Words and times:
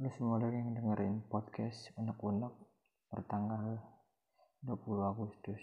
Lu 0.00 0.08
semua 0.16 0.40
yang 0.48 0.72
dengerin 0.72 1.20
podcast 1.28 1.92
unek-unek 1.92 2.48
pertanggal 3.12 3.84
20 4.64 4.80
Agustus. 4.96 5.60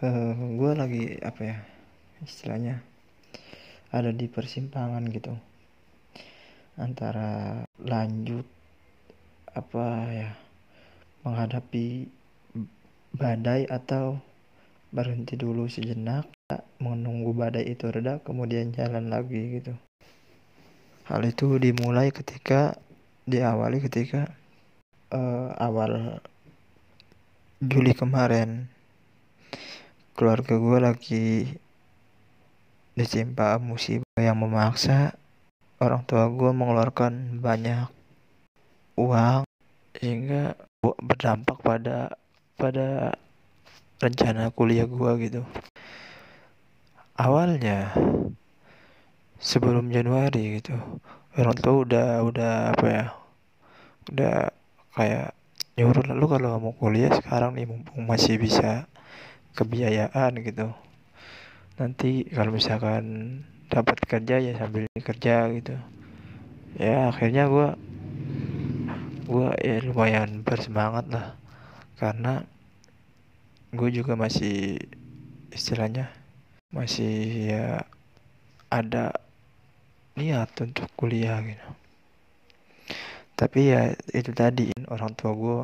Uh, 0.00 0.32
gue 0.56 0.72
lagi 0.72 1.20
apa 1.20 1.40
ya 1.44 1.56
istilahnya 2.24 2.80
ada 3.92 4.08
di 4.08 4.24
persimpangan 4.24 5.04
gitu. 5.12 5.36
Antara 6.80 7.60
lanjut 7.76 8.48
apa 9.52 9.84
ya 10.08 10.32
menghadapi 11.28 12.08
badai 13.12 13.68
atau 13.68 14.16
berhenti 14.88 15.36
dulu 15.36 15.68
sejenak 15.68 16.24
menunggu 16.80 17.36
badai 17.36 17.68
itu 17.68 17.84
reda 17.92 18.24
kemudian 18.24 18.72
jalan 18.72 19.12
lagi 19.12 19.60
gitu 19.60 19.76
hal 21.08 21.24
itu 21.24 21.56
dimulai 21.56 22.12
ketika 22.12 22.76
diawali 23.24 23.80
ketika 23.80 24.28
uh, 25.08 25.56
awal 25.56 26.20
Juli 27.64 27.96
kemarin. 27.96 28.68
Keluarga 30.12 30.54
gue 30.60 30.78
lagi 30.78 31.26
ditimpa 32.92 33.56
musibah 33.56 34.20
yang 34.20 34.36
memaksa 34.36 35.16
orang 35.78 36.02
tua 36.04 36.26
gue 36.28 36.50
mengeluarkan 36.50 37.38
banyak 37.38 37.86
uang 38.98 39.46
sehingga 39.94 40.58
berdampak 40.82 41.62
pada 41.62 42.18
pada 42.58 43.14
rencana 44.02 44.50
kuliah 44.52 44.86
gue 44.86 45.12
gitu. 45.24 45.42
Awalnya 47.18 47.94
sebelum 49.38 49.90
Januari 49.94 50.58
gitu. 50.58 50.74
Orang 51.38 51.56
tua 51.58 51.86
udah 51.86 52.08
udah 52.26 52.52
apa 52.74 52.86
ya 52.86 53.04
udah 54.10 54.34
kayak 54.98 55.30
nyuruh 55.78 56.10
lu 56.10 56.26
kalau 56.26 56.58
mau 56.58 56.74
kuliah 56.74 57.14
sekarang 57.14 57.54
nih 57.54 57.70
mumpung 57.70 58.02
masih 58.02 58.34
bisa 58.42 58.90
kebiayaan 59.54 60.42
gitu. 60.42 60.74
Nanti 61.78 62.26
kalau 62.34 62.50
misalkan 62.50 63.04
dapat 63.70 64.02
kerja 64.02 64.42
ya 64.42 64.58
sambil 64.58 64.90
kerja 64.98 65.46
gitu. 65.54 65.78
Ya 66.74 67.14
akhirnya 67.14 67.46
gue 67.46 67.68
gue 69.30 69.48
ya 69.62 69.78
lumayan 69.86 70.42
bersemangat 70.42 71.06
lah. 71.14 71.38
Karena 71.94 72.42
gue 73.70 73.90
juga 73.94 74.18
masih 74.18 74.82
istilahnya 75.54 76.10
masih 76.68 77.48
ya 77.48 77.86
ada 78.68 79.27
niat 80.18 80.50
untuk 80.58 80.90
kuliah 80.98 81.38
gitu. 81.46 81.68
Tapi 83.38 83.60
ya 83.70 83.94
itu 84.10 84.34
tadi 84.34 84.74
orang 84.90 85.14
tua 85.14 85.32
gue 85.38 85.60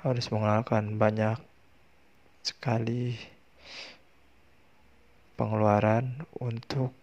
harus 0.00 0.26
mengeluarkan 0.32 0.96
banyak 0.96 1.36
sekali 2.40 3.20
pengeluaran 5.36 6.24
untuk 6.40 6.96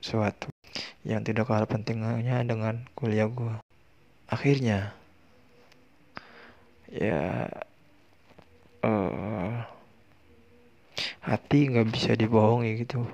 suatu 0.00 0.48
yang 1.04 1.20
tidak 1.20 1.46
kalah 1.50 1.68
pentingnya 1.68 2.40
dengan 2.48 2.88
kuliah 2.96 3.28
gue 3.28 3.60
akhirnya 4.26 4.90
ya 6.90 7.46
uh, 8.82 9.62
hati 11.22 11.58
nggak 11.70 11.88
bisa 11.90 12.14
dibohongi 12.14 12.86
gitu 12.86 13.06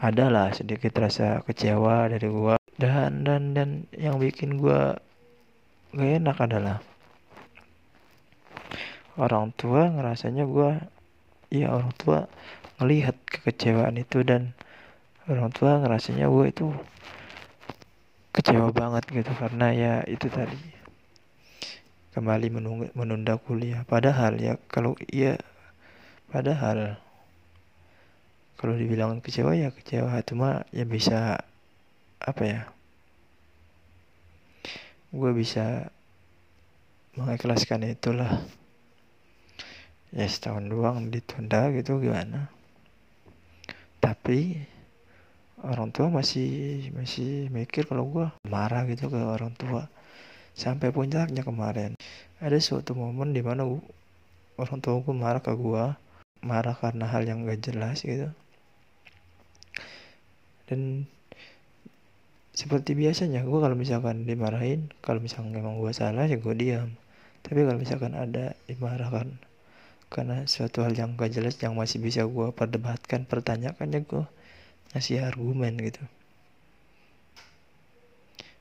adalah 0.00 0.50
sedikit 0.56 0.96
rasa 0.96 1.44
kecewa 1.44 2.08
dari 2.08 2.26
gue 2.26 2.56
dan 2.80 3.20
dan 3.20 3.52
dan 3.52 3.84
yang 3.92 4.16
bikin 4.16 4.56
gue 4.56 4.96
gak 5.92 6.10
enak 6.24 6.36
adalah 6.40 6.80
orang 9.20 9.52
tua 9.52 9.92
ngerasanya 9.92 10.48
gue 10.48 10.70
ya 11.52 11.68
orang 11.68 11.92
tua 12.00 12.24
melihat 12.80 13.12
kekecewaan 13.28 14.00
itu 14.00 14.24
dan 14.24 14.56
orang 15.28 15.52
tua 15.52 15.76
ngerasanya 15.84 16.32
gue 16.32 16.46
itu 16.48 16.66
kecewa 18.30 18.72
banget 18.72 19.04
gitu 19.10 19.32
karena 19.36 19.74
ya 19.74 19.94
itu 20.08 20.30
tadi. 20.32 20.56
Kembali 22.10 22.50
menunda 22.96 23.38
kuliah. 23.38 23.86
Padahal 23.86 24.38
ya 24.40 24.58
kalau 24.66 24.98
iya 25.12 25.38
padahal 26.30 26.98
kalau 28.60 28.76
dibilang 28.76 29.24
kecewa 29.24 29.56
ya 29.56 29.72
kecewa. 29.72 30.20
Cuma 30.28 30.68
ya 30.68 30.84
bisa 30.84 31.40
apa 32.20 32.42
ya 32.44 32.60
gue 35.16 35.32
bisa 35.32 35.88
mengikhlaskan 37.16 37.88
itulah. 37.88 38.44
Ya 40.12 40.28
setahun 40.28 40.68
doang 40.68 41.08
ditunda 41.08 41.72
gitu 41.72 42.04
gimana? 42.04 42.52
Tapi 44.04 44.60
orang 45.64 45.88
tua 45.88 46.12
masih 46.12 46.92
masih 46.92 47.48
mikir 47.48 47.88
kalau 47.88 48.04
gue 48.12 48.26
marah 48.44 48.84
gitu 48.84 49.08
ke 49.08 49.16
orang 49.16 49.56
tua. 49.56 49.88
Sampai 50.52 50.92
puncaknya 50.92 51.40
kemarin 51.40 51.96
ada 52.44 52.60
suatu 52.60 52.92
momen 52.92 53.32
di 53.32 53.40
mana 53.40 53.64
orang 54.60 54.78
tua 54.84 55.00
gue 55.00 55.14
marah 55.16 55.40
ke 55.40 55.56
gue 55.56 55.96
marah 56.44 56.76
karena 56.76 57.08
hal 57.08 57.24
yang 57.24 57.48
gak 57.48 57.64
jelas 57.64 58.04
gitu 58.04 58.28
dan 60.70 61.10
seperti 62.54 62.94
biasanya 62.94 63.42
gue 63.42 63.58
kalau 63.58 63.74
misalkan 63.74 64.22
dimarahin 64.22 64.94
kalau 65.02 65.18
misalkan 65.18 65.50
emang 65.58 65.82
gue 65.82 65.90
salah 65.90 66.30
ya 66.30 66.38
gue 66.38 66.54
diam. 66.54 66.94
Tapi 67.42 67.66
kalau 67.66 67.80
misalkan 67.82 68.14
ada 68.14 68.54
dimarahkan 68.70 69.34
karena 70.10 70.46
suatu 70.46 70.86
hal 70.86 70.94
yang 70.94 71.18
gak 71.18 71.34
jelas 71.34 71.58
yang 71.58 71.74
masih 71.74 71.98
bisa 71.98 72.22
gue 72.22 72.54
perdebatkan 72.54 73.26
pertanyakannya 73.26 74.06
gue 74.06 74.24
ngasih 74.94 75.26
argumen 75.26 75.74
gitu. 75.82 76.02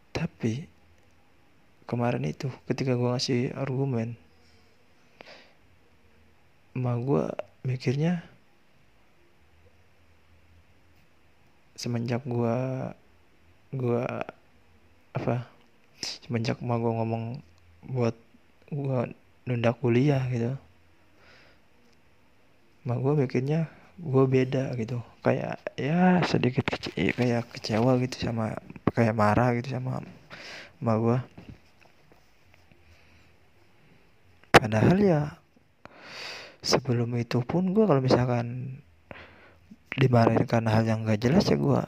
Tapi 0.09 0.65
kemarin 1.85 2.25
itu 2.25 2.49
ketika 2.65 2.97
gue 2.97 3.09
ngasih 3.13 3.53
argumen 3.53 4.17
emak 6.77 6.97
gue 7.01 7.23
mikirnya 7.65 8.23
semenjak 11.79 12.19
gue 12.27 12.57
gue 13.71 14.03
apa 15.15 15.47
semenjak 16.03 16.59
emak 16.59 16.77
gue 16.83 16.91
ngomong 16.91 17.23
buat 17.87 18.15
gue 18.67 18.99
nunda 19.47 19.71
kuliah 19.71 20.27
gitu. 20.27 20.59
Mak 22.83 22.99
gue 22.99 23.13
mikirnya 23.23 23.71
gue 23.95 24.23
beda 24.27 24.75
gitu. 24.75 24.99
Kayak 25.23 25.63
ya 25.79 26.19
sedikit 26.27 26.67
kece 26.67 27.15
kayak 27.15 27.47
kecewa 27.55 27.95
gitu 28.03 28.27
sama 28.27 28.59
kayak 28.91 29.15
marah 29.15 29.55
gitu 29.55 29.71
sama 29.79 30.03
mak 30.79 30.97
gue 30.99 31.19
padahal 34.51 34.97
ya 34.99 35.21
sebelum 36.59 37.15
itu 37.15 37.39
pun 37.43 37.71
gue 37.71 37.83
kalau 37.87 38.03
misalkan 38.03 38.79
dimarahin 39.97 40.45
karena 40.45 40.69
hal 40.75 40.85
yang 40.85 41.07
gak 41.07 41.21
jelas 41.21 41.49
ya 41.49 41.57
gue 41.57 41.81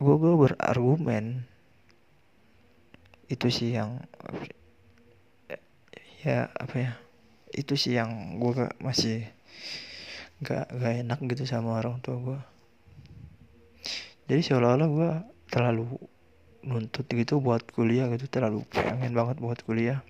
gue 0.00 0.14
gue 0.16 0.34
berargumen. 0.36 1.44
Itu 3.28 3.48
sih 3.48 3.76
yang 3.76 4.04
ya 6.24 6.48
apa 6.56 6.76
ya 6.80 6.92
itu 7.52 7.76
sih 7.76 8.00
yang 8.00 8.40
gue 8.40 8.72
masih 8.80 9.28
gak 10.40 10.72
gak 10.72 10.94
enak 11.04 11.20
gitu 11.28 11.44
sama 11.44 11.76
orang 11.78 12.00
tua 12.00 12.16
gue 12.16 12.40
jadi 14.24 14.40
seolah-olah 14.40 14.88
gue 14.88 15.10
terlalu 15.52 15.84
nuntut 16.64 17.04
gitu 17.04 17.44
buat 17.44 17.60
kuliah 17.76 18.08
gitu 18.08 18.24
terlalu 18.24 18.64
pengen 18.72 19.12
banget 19.12 19.36
buat 19.36 19.60
kuliah. 19.68 20.00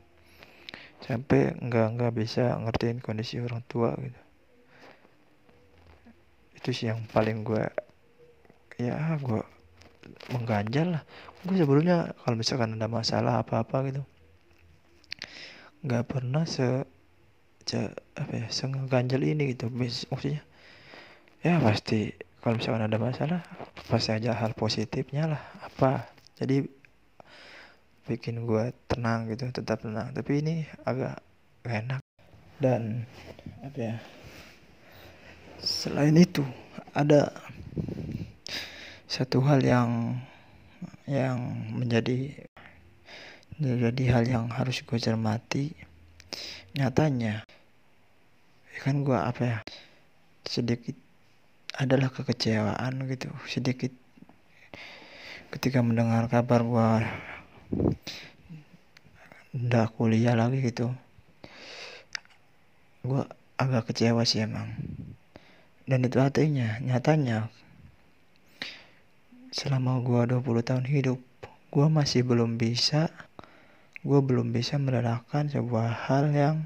Sampai 1.03 1.53
nggak 1.59 1.99
nggak 1.99 2.13
bisa 2.15 2.55
ngertiin 2.63 3.03
kondisi 3.03 3.43
orang 3.43 3.67
tua 3.67 3.93
gitu 3.99 4.24
itu 6.65 6.73
sih 6.73 6.89
yang 6.89 7.05
paling 7.13 7.45
gue 7.45 7.61
ya 8.81 9.21
gue 9.21 9.45
mengganjal 10.33 10.97
lah. 10.97 11.05
Gue 11.45 11.61
sebelumnya 11.61 12.17
kalau 12.25 12.41
misalkan 12.41 12.81
ada 12.81 12.89
masalah 12.89 13.45
apa 13.45 13.61
apa 13.61 13.85
gitu 13.85 14.01
nggak 15.85 16.09
pernah 16.09 16.49
se 16.49 16.89
apa 18.17 18.33
ya 18.33 18.49
sangat 18.49 18.89
ganjal 18.89 19.21
ini 19.21 19.53
gitu. 19.53 19.69
Maksudnya 19.69 20.41
ya 21.45 21.61
pasti 21.61 22.17
kalau 22.41 22.57
misalkan 22.57 22.89
ada 22.89 22.97
masalah 22.97 23.45
pasti 23.93 24.17
aja 24.17 24.33
hal 24.33 24.57
positifnya 24.57 25.29
lah. 25.37 25.43
Apa? 25.61 26.09
Jadi 26.41 26.65
bikin 28.09 28.49
gue 28.49 28.73
tenang 28.89 29.29
gitu 29.29 29.53
tetap 29.53 29.85
tenang. 29.85 30.17
Tapi 30.17 30.33
ini 30.41 30.65
agak 30.89 31.21
gak 31.65 31.77
enak 31.85 32.01
dan 32.61 33.05
apa 33.61 33.77
ya 33.77 33.97
selain 35.65 36.13
itu 36.21 36.45
ada 36.93 37.33
satu 39.09 39.41
hal 39.41 39.65
yang 39.65 40.21
yang 41.09 41.41
menjadi 41.73 42.45
menjadi 43.57 44.05
hal 44.13 44.25
yang 44.29 44.47
harus 44.53 44.85
gue 44.85 44.99
cermati. 45.01 45.73
Nyatanya 46.77 47.49
ya 48.75 48.79
kan 48.85 49.01
gue 49.01 49.17
apa 49.17 49.43
ya 49.43 49.59
sedikit 50.45 50.95
adalah 51.81 52.13
kekecewaan 52.13 53.09
gitu. 53.09 53.33
Sedikit 53.49 53.91
ketika 55.49 55.81
mendengar 55.81 56.29
kabar 56.29 56.61
gue 56.61 56.91
udah 59.55 59.87
kuliah 59.95 60.35
lagi 60.35 60.59
gitu 60.67 60.91
gue 63.07 63.23
agak 63.55 63.95
kecewa 63.95 64.27
sih 64.27 64.43
emang 64.43 64.67
dan 65.85 66.01
itu 66.05 66.17
artinya 66.17 66.81
nyatanya 66.81 67.53
selama 69.53 70.01
gue 70.01 70.41
20 70.41 70.65
tahun 70.65 70.87
hidup 70.89 71.21
gue 71.75 71.87
masih 71.93 72.25
belum 72.25 72.57
bisa 72.57 73.13
gue 74.05 74.21
belum 74.21 74.53
bisa 74.53 74.81
merelakan 74.81 75.49
sebuah 75.49 76.09
hal 76.09 76.33
yang 76.33 76.57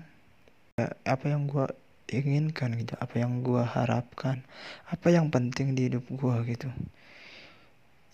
apa 1.03 1.25
yang 1.26 1.50
gue 1.50 1.67
inginkan 2.09 2.79
gitu 2.79 2.94
apa 2.99 3.15
yang 3.19 3.43
gue 3.43 3.62
harapkan 3.62 4.43
apa 4.87 5.06
yang 5.11 5.29
penting 5.29 5.75
di 5.75 5.91
hidup 5.91 6.06
gue 6.09 6.35
gitu. 6.50 6.70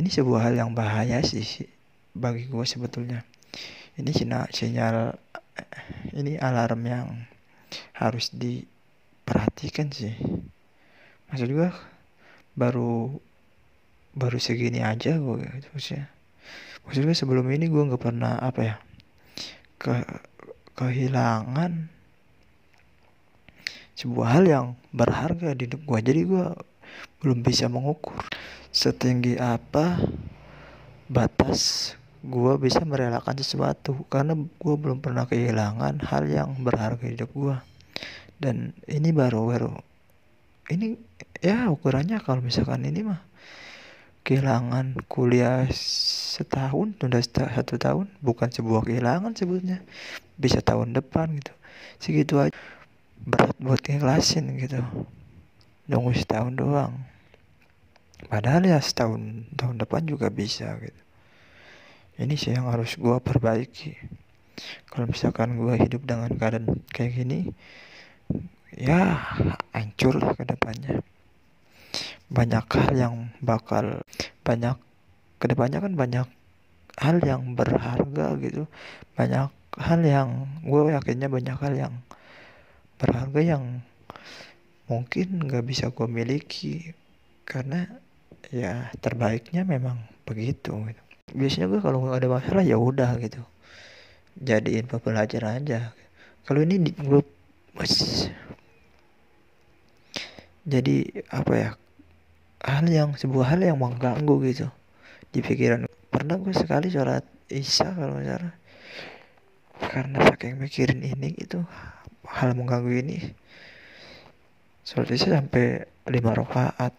Ini 0.00 0.10
sebuah 0.10 0.50
hal 0.50 0.54
yang 0.58 0.74
bahaya 0.74 1.22
sih 1.22 1.68
bagi 2.12 2.50
gue 2.50 2.64
sebetulnya. 2.66 3.22
Ini 3.94 4.10
sinyal 4.10 4.50
sinyal 4.50 4.96
ini 6.18 6.34
alarm 6.40 6.82
yang 6.82 7.08
harus 7.94 8.34
diperhatikan 8.34 9.94
sih 9.94 10.14
maksud 11.34 11.50
gue 11.50 11.70
baru 12.54 13.10
baru 14.14 14.38
segini 14.38 14.78
aja 14.86 15.18
gue 15.18 15.42
gitu 15.42 15.68
maksudnya. 15.74 16.06
Maksud 16.86 17.02
gue 17.10 17.16
sebelum 17.18 17.50
ini 17.50 17.66
gue 17.66 17.82
nggak 17.90 17.98
pernah 17.98 18.38
apa 18.38 18.60
ya 18.62 18.76
ke 19.82 19.98
kehilangan 20.78 21.90
sebuah 23.98 24.28
hal 24.38 24.44
yang 24.46 24.66
berharga 24.94 25.58
di 25.58 25.66
hidup 25.66 25.82
gue 25.82 25.98
jadi 26.06 26.20
gue 26.22 26.46
belum 27.18 27.42
bisa 27.42 27.66
mengukur 27.66 28.14
setinggi 28.70 29.34
apa 29.38 29.98
batas 31.10 31.94
gue 32.22 32.52
bisa 32.62 32.86
merelakan 32.86 33.36
sesuatu 33.38 34.06
karena 34.06 34.38
gue 34.38 34.74
belum 34.78 35.02
pernah 35.02 35.26
kehilangan 35.26 35.98
hal 36.06 36.30
yang 36.30 36.54
berharga 36.62 37.02
di 37.02 37.18
hidup 37.18 37.30
gue 37.34 37.56
dan 38.38 38.70
ini 38.86 39.10
baru 39.10 39.46
baru 39.50 39.74
ini 40.72 40.96
ya 41.44 41.68
ukurannya 41.68 42.20
kalau 42.24 42.40
misalkan 42.40 42.88
ini 42.88 43.04
mah 43.04 43.20
kehilangan 44.24 45.04
kuliah 45.04 45.68
setahun 45.68 46.96
tunda 46.96 47.20
satu 47.20 47.76
tahun 47.76 48.08
bukan 48.24 48.48
sebuah 48.48 48.88
kehilangan 48.88 49.36
sebetulnya 49.36 49.84
bisa 50.40 50.64
tahun 50.64 50.96
depan 50.96 51.36
gitu. 51.36 51.52
Segitu 52.00 52.40
aja. 52.40 52.54
Berat 53.24 53.56
buat 53.60 53.80
ngelasin 53.84 54.56
gitu. 54.56 54.80
Nunggu 55.88 56.16
setahun 56.16 56.56
doang. 56.56 56.96
Padahal 58.24 58.64
ya 58.64 58.80
setahun 58.80 59.44
tahun 59.52 59.76
depan 59.84 60.08
juga 60.08 60.32
bisa 60.32 60.72
gitu. 60.80 61.00
Ini 62.16 62.34
sih 62.40 62.56
yang 62.56 62.72
harus 62.72 62.96
gue 62.96 63.16
perbaiki. 63.20 64.00
Kalau 64.88 65.10
misalkan 65.10 65.60
gue 65.60 65.74
hidup 65.76 66.08
dengan 66.08 66.32
keadaan 66.32 66.80
kayak 66.88 67.20
gini 67.20 67.52
ya 68.74 69.22
hancur 69.70 70.18
lah 70.18 70.34
ke 70.34 70.44
depannya. 70.46 70.98
Banyak 72.30 72.66
hal 72.66 72.90
yang 72.98 73.14
bakal 73.38 74.02
banyak 74.42 74.74
ke 75.38 75.46
depannya 75.46 75.78
kan 75.78 75.92
banyak 75.94 76.26
hal 76.98 77.16
yang 77.22 77.54
berharga 77.54 78.34
gitu. 78.42 78.66
Banyak 79.14 79.50
hal 79.78 80.00
yang 80.02 80.50
gue 80.66 80.94
yakinnya 80.94 81.30
banyak 81.30 81.58
hal 81.58 81.74
yang 81.74 81.94
berharga 82.98 83.40
yang 83.42 83.62
mungkin 84.90 85.46
nggak 85.46 85.64
bisa 85.66 85.94
gue 85.94 86.08
miliki. 86.10 86.90
Karena 87.46 87.86
ya 88.50 88.90
terbaiknya 88.98 89.64
memang 89.64 90.00
begitu 90.24 90.72
gitu. 90.88 91.02
biasanya 91.34 91.66
gue 91.66 91.80
kalau 91.80 92.12
ada 92.12 92.28
masalah 92.28 92.62
ya 92.64 92.78
udah 92.78 93.16
gitu. 93.22 93.42
Jadiin 94.38 94.90
pembelajaran 94.90 95.62
aja. 95.62 95.94
Kalau 96.44 96.60
ini 96.60 96.90
gue 96.90 97.22
jadi 100.64 101.24
apa 101.28 101.52
ya 101.52 101.70
hal 102.64 102.88
yang 102.88 103.12
sebuah 103.12 103.54
hal 103.54 103.60
yang 103.60 103.76
mengganggu 103.76 104.40
gitu 104.48 104.66
di 105.28 105.44
pikiran. 105.44 105.84
Pernah 106.08 106.40
gue 106.40 106.54
sekali 106.56 106.88
sholat 106.88 107.24
isya 107.52 107.92
kalau 107.92 108.16
misalnya 108.16 108.56
karena 109.76 110.24
saking 110.32 110.56
mikirin 110.56 111.04
ini 111.04 111.36
itu 111.36 111.60
hal 112.24 112.56
mengganggu 112.56 113.04
ini. 113.04 113.18
Sholat 114.88 115.12
isya 115.12 115.44
sampai 115.44 115.84
lima 116.08 116.32
rakaat. 116.32 116.96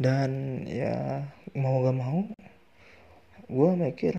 Dan 0.00 0.64
ya 0.64 1.22
mau 1.54 1.84
gak 1.84 1.94
mau 1.94 2.26
gue 3.44 3.70
mikir 3.76 4.16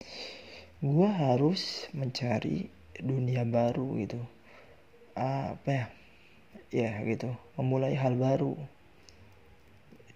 gue 0.86 1.10
harus 1.10 1.90
mencari 1.98 2.70
dunia 3.02 3.42
baru 3.42 3.98
gitu. 3.98 4.22
Apa 5.18 5.70
ya 5.74 5.86
ya 6.76 7.00
gitu. 7.08 7.32
Memulai 7.56 7.96
hal 7.96 8.20
baru 8.20 8.60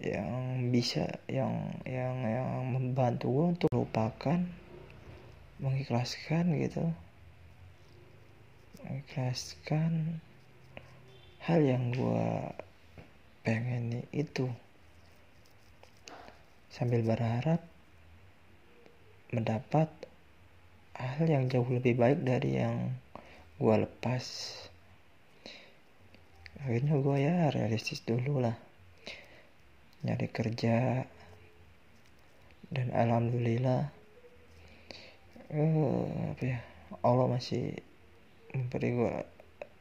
yang 0.00 0.68
bisa 0.72 1.08
yang 1.28 1.76
yang 1.88 2.20
yang 2.24 2.48
membantu 2.72 3.32
gue 3.32 3.46
untuk 3.56 3.70
lupakan 3.72 4.44
mengikhlaskan 5.60 6.52
gitu. 6.60 6.84
Mengikhlaskan 8.84 10.20
hal 11.40 11.60
yang 11.64 11.96
gue 11.96 12.28
pengen 13.40 14.04
itu. 14.12 14.52
Sambil 16.68 17.00
berharap 17.00 17.64
mendapat 19.32 19.88
hal 20.96 21.24
yang 21.24 21.48
jauh 21.48 21.66
lebih 21.68 21.96
baik 21.96 22.20
dari 22.24 22.60
yang 22.60 22.92
gue 23.60 23.76
lepas 23.84 24.24
akhirnya 26.60 27.00
gue 27.00 27.16
ya 27.20 27.48
realistis 27.48 28.04
dulu 28.04 28.44
lah. 28.44 28.56
Nyari 30.04 30.28
kerja. 30.28 31.04
Dan 32.70 32.94
alhamdulillah 32.94 33.90
uh, 35.50 36.06
apa 36.30 36.42
ya 36.46 36.62
Allah 37.02 37.26
masih 37.26 37.74
memberi 38.54 38.94
gue 38.94 39.14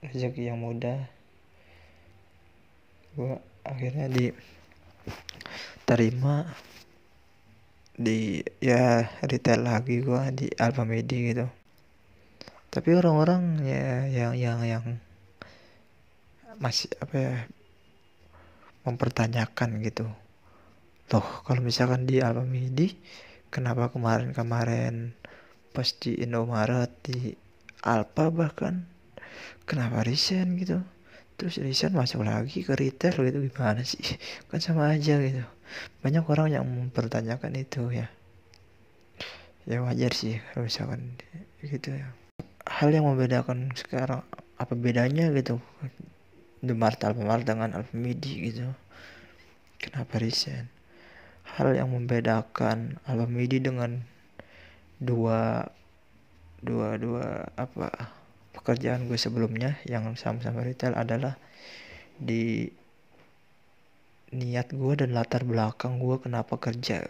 rezeki 0.09 0.49
yang 0.49 0.59
mudah. 0.63 1.05
Gue 3.13 3.37
akhirnya 3.61 4.09
diterima 5.85 6.49
di 7.99 8.39
ya 8.63 9.11
retail 9.27 9.67
lagi 9.67 9.99
gue 10.01 10.21
di 10.33 10.47
Alfamidi 10.57 11.35
gitu. 11.35 11.45
Tapi 12.69 12.89
orang-orang 12.93 13.61
ya 13.65 14.05
yang 14.07 14.33
yang 14.37 14.61
yang 14.63 14.85
masih 16.59 16.91
apa 16.99 17.15
ya 17.15 17.35
mempertanyakan 18.83 19.79
gitu. 19.83 20.07
Loh 21.09 21.27
kalau 21.47 21.63
misalkan 21.63 22.05
di 22.05 22.19
Alfamidi 22.19 22.99
kenapa 23.49 23.89
kemarin-kemarin 23.89 25.15
pas 25.71 25.89
di 25.97 26.19
Indomaret 26.19 26.91
di 27.01 27.33
Alpa 27.81 28.27
bahkan 28.29 28.85
kenapa 29.63 30.03
resign 30.03 30.59
gitu? 30.59 30.83
Terus 31.39 31.63
resign 31.63 31.95
masuk 31.95 32.27
lagi 32.27 32.67
ke 32.67 32.75
retail 32.75 33.15
gitu 33.23 33.39
gimana 33.39 33.81
sih? 33.87 34.03
Kan 34.51 34.59
sama 34.59 34.91
aja 34.91 35.15
gitu. 35.23 35.43
Banyak 36.03 36.27
orang 36.27 36.51
yang 36.51 36.67
mempertanyakan 36.67 37.55
itu 37.55 37.87
ya. 37.95 38.11
Ya 39.63 39.79
wajar 39.85 40.11
sih 40.11 40.43
kalau 40.51 40.67
misalkan 40.67 41.15
gitu 41.63 41.95
ya. 41.95 42.11
Hal 42.67 42.91
yang 42.91 43.07
membedakan 43.07 43.71
sekarang 43.73 44.27
apa 44.59 44.73
bedanya 44.75 45.31
gitu 45.31 45.63
Demart 46.59 46.99
Alfamart 47.03 47.47
dengan 47.47 47.71
Alfamidi 47.75 48.51
gitu. 48.51 48.67
Kenapa 49.79 50.19
resign? 50.19 50.67
Hal 51.55 51.73
yang 51.73 51.89
membedakan 51.95 52.99
Alfamidi 53.07 53.63
dengan 53.63 54.03
dua 54.99 55.63
dua 56.59 56.99
dua 56.99 57.47
apa 57.55 57.87
pekerjaan 58.51 59.07
gue 59.07 59.15
sebelumnya 59.15 59.79
yang 59.87 60.11
sama-sama 60.19 60.59
retail 60.67 60.91
adalah 60.91 61.39
di 62.19 62.67
niat 64.35 64.75
gue 64.75 64.93
dan 64.99 65.15
latar 65.15 65.47
belakang 65.47 65.97
gue 65.97 66.19
kenapa 66.19 66.59
kerja 66.59 67.07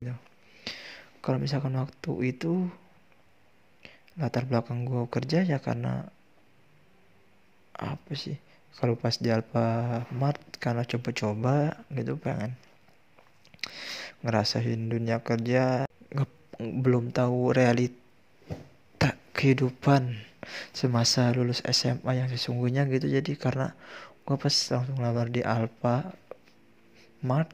gitu. 0.00 0.14
kalau 1.20 1.42
misalkan 1.42 1.74
waktu 1.74 2.32
itu 2.32 2.70
latar 4.16 4.46
belakang 4.46 4.86
gue 4.86 5.02
kerja 5.10 5.42
ya 5.42 5.58
karena 5.58 6.06
apa 7.74 8.12
sih 8.14 8.38
kalau 8.80 8.96
pas 8.96 9.12
di 9.16 9.28
Alfamart 9.28 10.40
karena 10.56 10.82
coba-coba 10.88 11.84
gitu 11.92 12.16
pengen 12.16 12.56
ngerasain 14.22 14.88
dunia 14.88 15.20
kerja 15.20 15.84
belum 16.58 17.10
tahu 17.10 17.50
realita 17.50 19.18
kehidupan 19.34 20.14
semasa 20.70 21.34
lulus 21.34 21.58
SMA 21.66 22.22
yang 22.22 22.28
sesungguhnya 22.30 22.86
gitu. 22.86 23.10
Jadi 23.10 23.34
karena 23.34 23.74
gue 24.22 24.36
pas 24.38 24.54
langsung 24.54 24.98
lamar 25.02 25.26
di 25.28 25.42
Alfa 25.42 26.14
Mart 27.26 27.50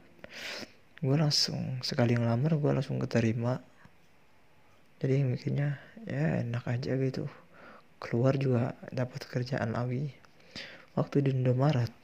gue 0.99 1.17
langsung 1.17 1.81
sekali 1.81 2.19
ngelamar 2.19 2.61
gue 2.61 2.73
langsung 2.75 3.01
keterima. 3.01 3.65
Jadi 5.01 5.25
mikirnya 5.25 5.79
ya 6.05 6.43
enak 6.45 6.69
aja 6.69 6.93
gitu. 7.01 7.25
Keluar 7.97 8.37
juga 8.37 8.77
dapat 8.93 9.25
kerjaan 9.25 9.73
lagi 9.73 10.13
waktu 10.99 11.23
di 11.23 11.31
Indomaret 11.31 11.95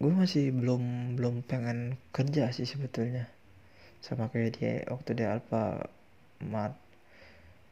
gue 0.00 0.08
masih 0.08 0.48
belum 0.54 1.14
belum 1.20 1.44
pengen 1.44 2.00
kerja 2.08 2.48
sih 2.56 2.64
sebetulnya. 2.64 3.28
Sama 4.00 4.32
kayak 4.32 4.56
dia 4.56 4.80
waktu 4.88 5.12
di 5.12 5.24
Alfa 5.28 5.84
Mart. 6.40 6.72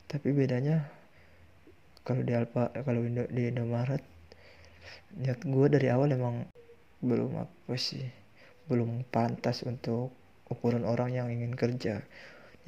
Tapi 0.04 0.36
bedanya 0.36 0.84
kalau 2.04 2.20
di 2.20 2.36
Alfa 2.36 2.68
kalau 2.84 3.00
di 3.08 3.42
Indomaret 3.48 4.04
niat 5.16 5.40
gue 5.40 5.66
dari 5.72 5.88
awal 5.88 6.12
emang 6.12 6.44
belum 7.00 7.48
apa 7.48 7.74
sih 7.80 8.04
belum 8.68 9.08
pantas 9.08 9.64
untuk 9.64 10.12
ukuran 10.52 10.84
orang 10.84 11.16
yang 11.16 11.32
ingin 11.32 11.56
kerja. 11.56 12.04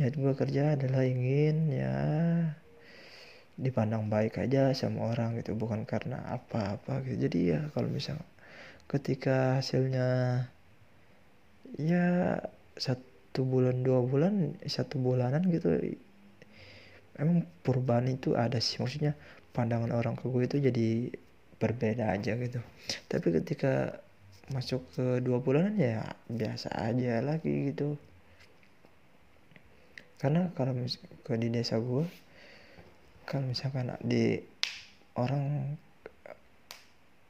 Niat 0.00 0.16
gue 0.16 0.32
kerja 0.32 0.73
adalah 0.73 1.04
ingin 1.04 1.68
ya 1.68 1.97
dipandang 3.60 4.08
baik 4.08 4.40
aja 4.40 4.72
sama 4.72 5.12
orang 5.12 5.36
gitu 5.36 5.52
bukan 5.52 5.84
karena 5.84 6.24
apa-apa 6.32 7.04
gitu. 7.04 7.28
Jadi 7.28 7.38
ya 7.52 7.60
kalau 7.76 7.92
misal 7.92 8.16
ketika 8.88 9.60
hasilnya 9.60 10.08
ya 11.76 12.40
satu 12.74 13.46
bulan 13.46 13.84
dua 13.86 14.02
bulan 14.02 14.58
satu 14.66 14.98
bulanan 14.98 15.46
gitu 15.52 15.70
emang 17.20 17.44
perubahan 17.60 18.08
itu 18.08 18.32
ada 18.34 18.58
sih. 18.58 18.80
Maksudnya 18.80 19.12
pandangan 19.52 19.92
orang 19.92 20.16
ke 20.16 20.24
gue 20.26 20.42
itu 20.48 20.56
jadi 20.58 20.88
berbeda 21.60 22.16
aja 22.16 22.32
gitu. 22.40 22.60
Tapi 23.12 23.28
ketika 23.36 24.00
masuk 24.50 24.82
ke 24.96 25.22
dua 25.22 25.38
bulanan 25.38 25.76
ya 25.76 26.02
biasa 26.26 26.72
aja 26.74 27.20
lagi 27.20 27.70
gitu. 27.70 28.00
Karena 30.18 30.48
kalau 30.56 30.74
ke 31.24 31.32
di 31.36 31.48
desa 31.52 31.76
gue 31.78 32.04
kalau 33.30 33.46
misalkan 33.46 33.94
di 34.02 34.42
orang 35.14 35.78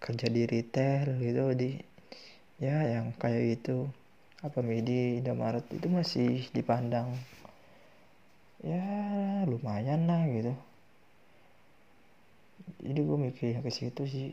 kerja 0.00 0.32
di 0.32 0.48
retail 0.48 1.20
gitu 1.20 1.52
di 1.52 1.76
ya 2.56 2.88
yang 2.88 3.12
kayak 3.20 3.60
gitu. 3.60 3.84
Apa 4.40 4.64
midi 4.64 5.20
Indomaret 5.20 5.68
itu 5.68 5.92
masih 5.92 6.48
dipandang. 6.56 7.12
Ya 8.64 8.80
lumayan 9.44 10.08
lah 10.08 10.24
gitu. 10.32 10.56
Jadi 12.80 13.00
gue 13.04 13.18
mikir 13.20 13.60
ke 13.60 13.68
situ 13.68 14.08
sih. 14.08 14.32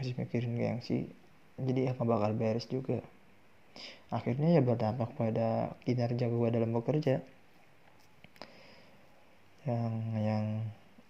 Masih 0.00 0.16
mikirin 0.16 0.56
gengsi 0.56 1.12
jadi 1.60 1.90
ya 1.90 1.92
bakal 2.00 2.32
beres 2.32 2.64
juga. 2.70 3.04
Akhirnya 4.08 4.56
ya 4.56 4.64
berdampak 4.64 5.12
pada 5.20 5.76
kinerja 5.84 6.32
gue 6.32 6.48
dalam 6.48 6.72
bekerja. 6.72 7.20
Yang 9.68 9.94
yang 10.16 10.44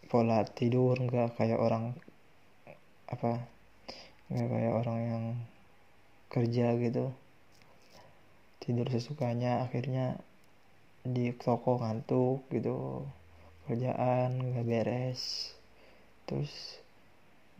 pola 0.08 0.40
tidur 0.48 0.96
nggak 0.96 1.36
kayak 1.36 1.60
orang 1.60 1.92
apa 3.12 3.44
nggak 4.32 4.48
kayak 4.48 4.72
orang 4.72 4.98
yang 5.04 5.24
kerja 6.32 6.76
gitu. 6.80 7.12
Tidur 8.60 8.88
sesukanya 8.88 9.64
akhirnya 9.64 10.20
di 11.04 11.32
toko 11.36 11.80
ngantuk 11.80 12.44
gitu 12.52 13.04
kerjaan 13.68 14.40
nggak 14.40 14.64
beres. 14.64 15.52
Terus 16.24 16.52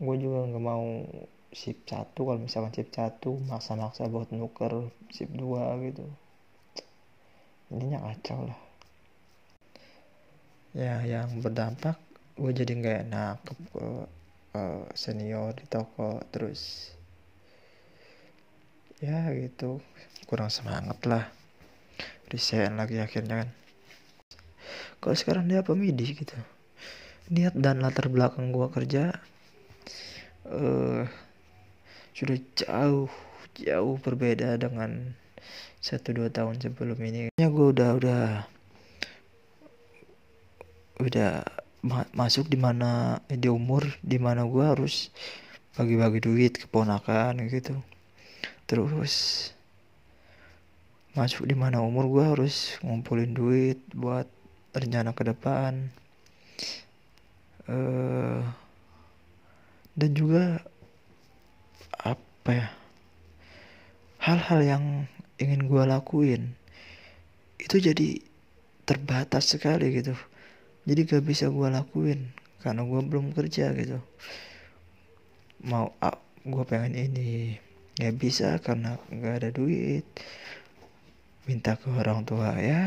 gue 0.01 0.15
juga 0.17 0.49
nggak 0.49 0.65
mau 0.65 1.05
sip 1.53 1.85
satu 1.85 2.29
kalau 2.29 2.41
misalkan 2.41 2.73
sip 2.73 2.89
satu 2.93 3.37
maksa-maksa 3.45 4.05
buat 4.09 4.29
nuker 4.33 4.89
sip 5.13 5.29
dua 5.33 5.77
gitu. 5.85 6.05
Intinya 7.69 8.09
kacau 8.09 8.49
lah. 8.49 8.59
Ya 10.77 11.01
yang 11.05 11.41
berdampak 11.41 12.08
gue 12.39 12.51
jadi 12.55 12.71
nggak 12.71 12.97
enak 13.11 13.35
ke, 13.43 13.53
ke 14.55 14.63
senior 14.95 15.51
di 15.51 15.67
toko 15.67 16.23
terus 16.31 16.95
ya 19.03 19.31
gitu 19.35 19.83
kurang 20.29 20.47
semangat 20.53 20.99
lah. 21.09 21.25
Resign 22.29 22.77
lagi 22.77 23.01
akhirnya 23.01 23.41
kan. 23.41 23.49
Kalau 25.01 25.15
sekarang 25.17 25.49
dia 25.49 25.65
apa 25.65 25.73
midi 25.73 26.13
gitu. 26.13 26.37
Niat 27.33 27.57
dan 27.57 27.81
latar 27.81 28.07
belakang 28.07 28.53
gue 28.53 28.67
kerja 28.69 29.17
uh, 30.49 31.03
sudah 32.13 32.37
jauh 32.57 33.09
jauh 33.57 33.95
berbeda 34.01 34.59
dengan 34.61 35.17
satu 35.79 36.13
dua 36.13 36.29
tahun 36.29 36.61
sebelum 36.61 36.99
ini. 37.01 37.33
Ya 37.41 37.49
gue 37.49 37.67
udah 37.73 37.89
udah 37.97 38.23
udah 40.99 41.58
ma 41.79 42.03
masuk 42.11 42.51
di 42.51 42.59
mana 42.59 43.23
di 43.27 43.47
umur 43.47 43.87
di 44.03 44.19
mana 44.19 44.43
gue 44.43 44.63
harus 44.63 45.09
bagi-bagi 45.79 46.19
duit 46.19 46.53
keponakan 46.59 47.39
gitu. 47.47 47.79
Terus 48.67 49.47
masuk 51.15 51.47
di 51.47 51.55
mana 51.55 51.79
umur 51.79 52.05
gue 52.11 52.23
harus 52.35 52.75
ngumpulin 52.83 53.31
duit 53.31 53.79
buat 53.95 54.27
rencana 54.75 55.15
ke 55.15 55.23
depan. 55.23 55.91
Uh, 57.69 58.41
dan 59.93 60.11
juga 60.15 60.63
apa 61.99 62.49
ya 62.49 62.67
hal-hal 64.23 64.59
yang 64.63 64.83
ingin 65.39 65.67
gue 65.67 65.83
lakuin 65.83 66.55
itu 67.59 67.75
jadi 67.79 68.23
terbatas 68.87 69.53
sekali 69.53 69.91
gitu 69.95 70.15
jadi 70.89 71.05
gak 71.05 71.21
bisa 71.29 71.53
gue 71.53 71.69
lakuin 71.69 72.33
karena 72.65 72.81
gue 72.81 73.01
belum 73.05 73.29
kerja 73.37 73.69
gitu. 73.77 74.01
Mau 75.61 75.93
ah, 76.01 76.17
gue 76.41 76.63
pengen 76.65 76.97
ini. 76.97 77.61
Nggak 78.01 78.15
bisa 78.17 78.57
karena 78.57 78.97
nggak 79.13 79.35
ada 79.43 79.49
duit. 79.53 80.01
Minta 81.45 81.77
ke 81.77 81.93
orang 81.93 82.25
tua 82.25 82.57
ya 82.57 82.81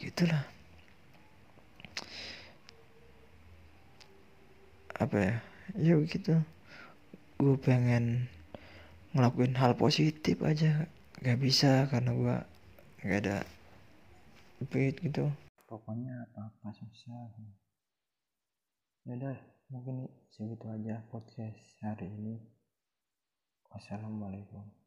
gitulah. 0.00 0.48
Apa 4.96 5.16
ya? 5.20 5.36
Ya 5.76 5.94
begitu. 6.00 6.40
Gue 7.36 7.56
pengen 7.60 8.32
ngelakuin 9.12 9.60
hal 9.60 9.76
positif 9.76 10.40
aja. 10.40 10.88
Gak 11.20 11.36
bisa 11.36 11.84
karena 11.92 12.16
gue 12.16 12.36
gak 13.04 13.18
ada 13.28 13.36
duit 14.72 14.96
gitu 15.04 15.28
pokoknya 15.70 16.26
apa 16.26 16.50
apa 16.50 16.68
susah. 16.74 17.30
Ya 19.06 19.14
udah 19.14 19.38
mungkin 19.70 20.10
segitu 20.34 20.66
aja 20.66 21.06
podcast 21.14 21.78
hari 21.78 22.10
ini. 22.10 22.42
Wassalamualaikum 23.70 24.79